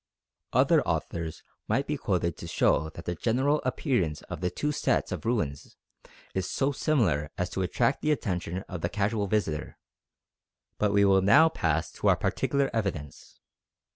Other 0.51 0.81
authors 0.81 1.43
might 1.67 1.85
be 1.85 1.95
quoted 1.95 2.35
to 2.37 2.47
show 2.47 2.89
that 2.89 3.05
the 3.05 3.13
general 3.13 3.61
appearance 3.63 4.23
of 4.23 4.41
the 4.41 4.49
two 4.49 4.71
sets 4.71 5.11
of 5.11 5.27
ruins 5.27 5.77
is 6.33 6.49
so 6.49 6.71
similar 6.71 7.29
as 7.37 7.51
to 7.51 7.61
attract 7.61 8.01
the 8.01 8.11
attention 8.11 8.63
of 8.67 8.81
the 8.81 8.89
casual 8.89 9.27
visitor; 9.27 9.77
but 10.79 10.91
we 10.91 11.05
will 11.05 11.21
now 11.21 11.49
pass 11.49 11.91
to 11.91 12.07
our 12.07 12.15
particular 12.17 12.71
evidence. 12.73 13.41